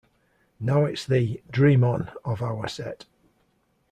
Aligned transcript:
Now 0.59 0.85
it's 0.85 1.05
the 1.05 1.43
'Dream 1.51 1.83
On' 1.83 2.09
of 2.25 2.41
our 2.41 2.67
set. 2.67 3.05